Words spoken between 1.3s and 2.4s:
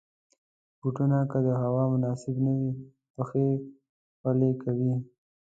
که د هوا مناسب